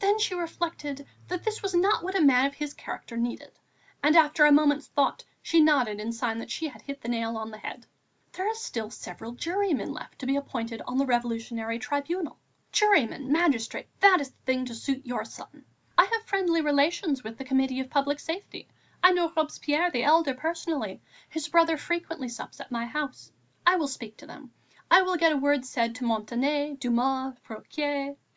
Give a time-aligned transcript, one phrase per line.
[0.00, 3.52] Then she reflected that this was not what a man of his character needed;
[4.02, 7.36] and, after a moment's thought, she nodded in sign that she had hit the nail
[7.36, 7.86] on the head:
[8.32, 12.40] "There are still several jurymen left to be appointed on the Revolutionary Tribunal.
[12.72, 15.64] Juryman, magistrate, that is the thing to suit your son.
[15.96, 18.66] I have friendly relations with the Committee of Public Safety.
[19.00, 23.30] I know Robespierre the elder personally; his brother frequently sups at my house.
[23.64, 24.50] I will speak to them.
[24.90, 28.16] I will get a word said to Montané, Dumas, Fouquier."